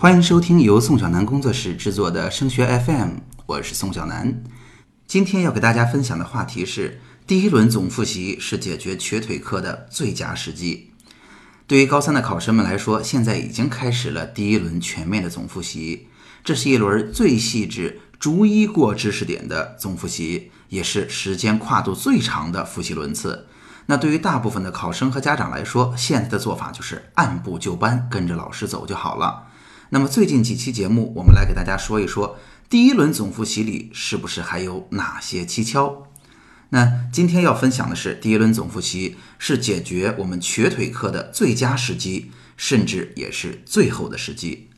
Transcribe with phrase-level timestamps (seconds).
[0.00, 3.14] 欢迎收听由宋小南工作室制作的升学 FM，
[3.46, 4.44] 我是宋小南。
[5.08, 10.92] 今天要给大家分享的话题是：第一轮总复习是解决瘸腿课的最佳时机。
[11.66, 16.06] 对于高三的考生们来说，现在已经开始了第一轮全面的总复习，
[16.44, 23.48] 这是一轮最细致、逐一过知识点的总复习，也是时间跨度最长的复习轮次。
[23.86, 29.47] 那对于大部分的考生和家长来说，现在的做法就是按部就班，跟着老师走就好了。
[29.90, 32.38] 那么最近几期节目，我们来给大家说一说
[32.68, 36.02] 第一轮总复习里是不是还有哪些蹊跷？
[36.68, 44.68] 那今天要分享的是，第一轮总复习是解决我们瘸腿课的最佳时机，甚至也是最后的时机。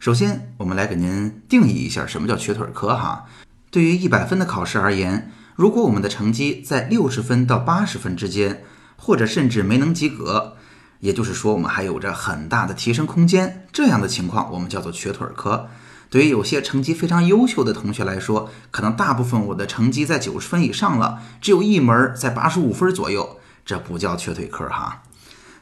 [0.00, 3.26] 首先，我们来给您定义一下什么叫瘸腿科哈。
[3.70, 8.64] 对于一百分的考试而言，如果我们的成绩在六十分到八十分之间，
[8.96, 10.56] 或者甚至没能及格，
[11.00, 15.68] 也就是说我们还有着很大的提升空间，这样的情况我们叫做瘸腿科。
[16.08, 25.02] 对于有些成绩非常优秀的同学来说，可能大部分我的成绩在九十分以上了，只有一门在八十五分左右，这不叫瘸腿科哈。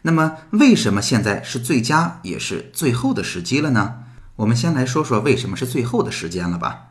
[0.03, 3.97] 那么为什么现在是最佳也是最后的时机了呢？
[4.37, 6.85] 我们先来说说为什么是最后的时间了吧。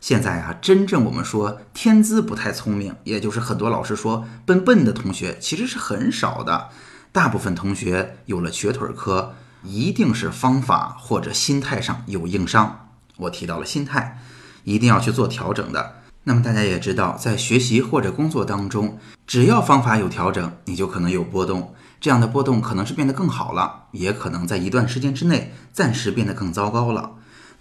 [0.00, 6.70] 现在啊，真正我们说天资不太聪明，也就是很多老师说笨笨的同学，其实是很少的。
[7.16, 9.32] 大部分同学有了瘸腿科，
[9.64, 12.90] 一定是方法或者心态上有硬伤。
[13.16, 14.20] 我提到了心态，
[14.64, 16.02] 一定要去做调整的。
[16.24, 21.74] 那么大家也知道，在学习或者工作当中，只要方法有调整，你就可能有波动。
[22.02, 27.12] 这样的波动可能是变得更好了，也可能在一段时间之内暂时变得更糟糕了。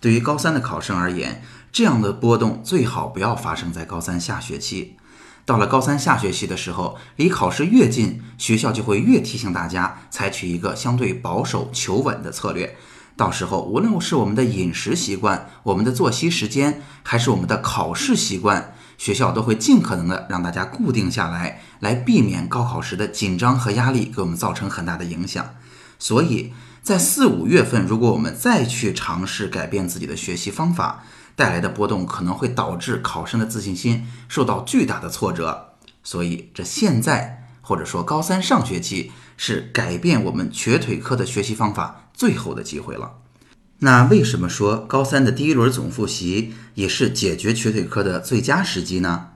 [0.01, 4.97] 对于高三的考生而言，这样的波动最好不要发生在高三下学期。
[5.45, 12.75] 到了高三下学期的时候，离考试越近，学校就会越提醒大家采取一个相对保守、求稳的策略。
[13.15, 25.45] 到时候，无论是我们的饮食习惯、我们的作息时间，还是我们的考试习惯，学校都会尽可能的让大家固定下来，来避免高考时的紧张和压力给我们造成很大的影响。
[25.97, 26.51] 所以
[26.81, 31.05] 在四五月份，如果我们再去尝试改变自己的学习方法，
[31.35, 35.73] 带来的波动可能会导致考生的自信心受到巨大的挫折，
[36.03, 43.13] 所以这现在或者说高三上学期是改变我们瘸腿科的学习方法最后的机会了。
[43.79, 49.31] 那为什么说高三的第一轮总复习也是解决瘸腿科的最佳时机呢？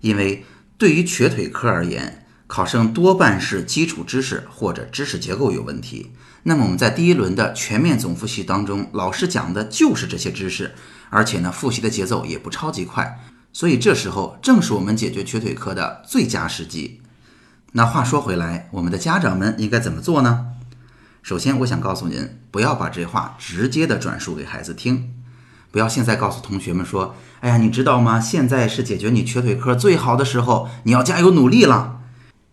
[0.00, 0.44] 因为
[0.76, 6.10] 对于瘸腿科而言，考生多半是基础知识或者知识结构有问题。
[6.44, 10.74] 那么我们在第一轮的全面总复习当中，老师讲的就是这些知识。
[11.10, 13.20] 而且呢，复习的节奏也不超级快，
[13.52, 17.00] 所以这时候正是我们解决瘸腿科的最佳时机。
[17.72, 20.46] 那话说回来，我们的家长们应该怎么做呢？
[21.22, 25.10] 首先，我想告诉您，不要把这话直接的转述给孩子听，
[25.70, 28.20] 不要现在告诉同学们说：“哎呀，你知道吗？
[28.20, 32.00] 现在是解决你瘸腿科最好的时候，你要加油努力了。”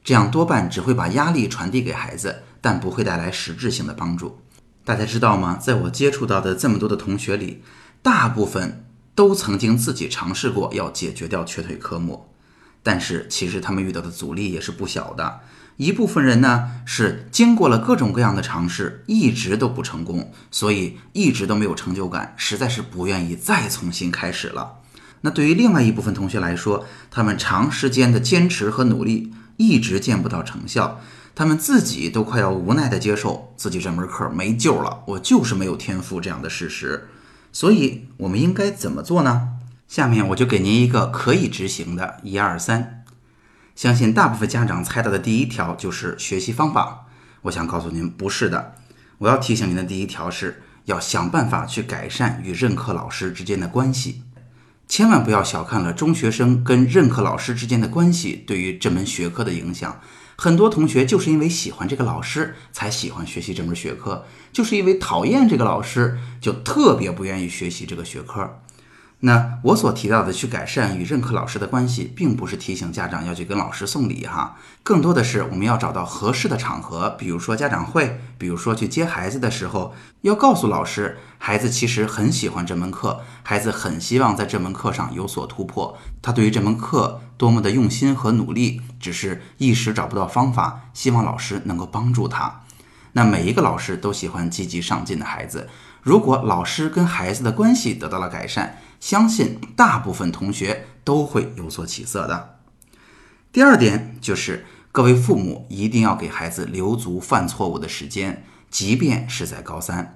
[0.04, 4.40] 这样多半只会把压力传递给孩子，但不会带来实质性的帮助。
[4.84, 5.58] 大家知道吗？
[5.62, 7.62] 在我接触到的这么多的同学里，
[8.02, 12.30] 大部分都曾经自己尝试过要解决掉瘸腿科目，
[12.82, 15.42] 但是其实他们遇到的阻力也是不小的。
[15.78, 24.80] 一部分人呢是经过了各种各样的尝试，一直都不成功，所以一直都没有成就感，实在是不愿意再重新开始了。
[25.22, 31.00] 那对于另外一部分同学来说，他们长时间的坚持和努力一直见不到成效，
[31.34, 37.08] 他们自己都快要无奈的接受自己这门课没救了，我就是没有天赋这样的事实。
[37.52, 39.50] 所以我们应该怎么做呢？
[39.88, 43.04] 下面我就给您一个可以执行的一二三。
[43.76, 47.08] 相信大部分家长猜到的第一条就是学习方法。
[47.44, 48.76] 我想告诉您，不是的。
[49.18, 54.22] 我要提醒您的第一条是要想办法去改善与任课老师之间的关系。
[54.92, 60.02] 千万不要小看了中学生跟任课老师之间的关系对于这门学科的影响。
[60.36, 68.60] 很多同学就是因为喜欢这个老师才喜欢学习这门学科，就是因为讨厌这个老师就特别不愿意学习这个学科。
[69.24, 92.62] 那我所提到的去改善与任课老师的关系，并不是提醒家长要去跟老师送礼哈，更多的是我们要找到合适的场合，比如说家长会，比如说去接孩子的时候，要告诉老师，孩子其实很喜欢这门课，孩子很希望在这门课上有所突破，他对于这门课多么的用心和努力，只是一时找不到方法，希望老师能够帮助他。
[93.14, 95.70] 那每一个老师都喜欢积极上进的孩子，
[96.02, 98.78] 如果老师跟孩子的关系得到了改善。
[99.02, 102.60] 相信大部分同学都会有所起色的。
[103.52, 110.16] 第二点就是，各位父母一定要给孩子留足犯错误的时间，即便是在高三。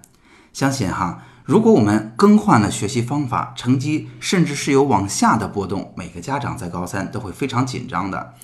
[0.54, 8.36] 相信哈，如果我们更换了学习方法，成绩甚至是有往下的波动，每个家长在高三都会非常紧张的。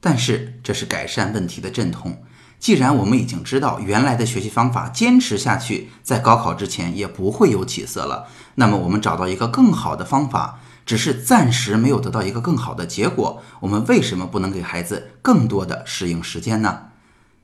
[0.00, 2.22] 但是这是改善问题的阵痛。
[2.60, 16.80] 既然我们已经知道原来的学习方法坚持下去，在高考之前也不会有起色了，那么我们找到一个更好的方法，只是暂时没有得到一个更好的结果，我们为什么不能给孩子更多的适应时间呢？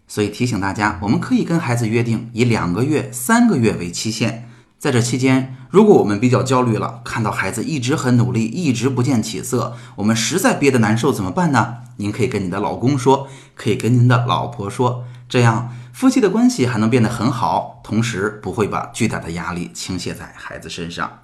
[0.06, 4.50] 所以提醒大家，我们可以跟孩子约定以两个月、三个月为期限。
[4.78, 11.78] 在这期间，如果我们比较焦虑了，看到孩子一直很努力，一直不见起色，我们实在憋得难受，怎么办呢？
[11.96, 21.20] 您可以跟你的老公说，可以跟您的老婆说，这样夫妻的关系还能变得很好，同时不会把巨大的压力倾泻在孩子身上。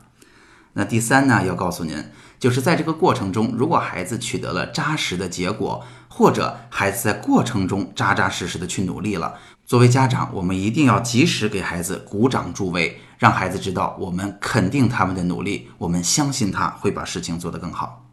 [0.74, 2.04] 那第三呢，要告诉您，
[2.38, 9.34] 就是在这个过程中，如果孩子取得了扎实的结果，或者孩子在过程中扎扎实实的去努力了。
[9.66, 18.06] 作为家长，我们一定要及时给孩子鼓掌助威，让孩子知道我们肯定他们的努力，我们相信他会把事情做得更好。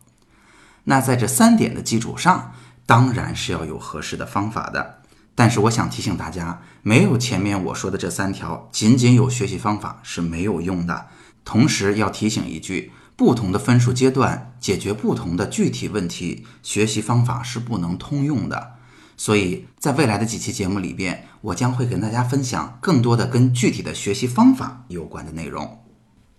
[0.84, 2.54] 那在这三点的基础上，
[2.86, 5.00] 当然是要有合适的方法的。
[5.36, 11.08] 但是我想提醒大家，没有前面我说的这三条，仅仅有学习方法是没有用的。
[11.44, 18.76] 同时要提醒一句，不同的分数阶段解决不同的具体问题，学习方法是不能通用的。
[19.18, 25.84] 所以在未来的几期节目里边，我将会跟大家分享更多的跟具体的学习方法有关的内容。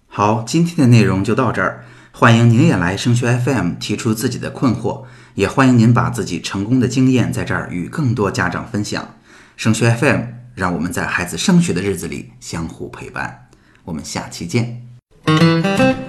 [0.06, 1.84] 好，今天的内容就到这儿。
[2.12, 5.04] 欢迎您也来升学 FM 提出自己的困惑，
[5.34, 9.16] 也欢迎您把自己成功的经验在这儿与更多家长分享。
[9.56, 10.22] 升学 FM
[10.54, 13.48] 让我们在孩子升学的日子里相互陪伴。
[13.84, 14.89] 我们下期见。
[15.26, 15.99] Thank you.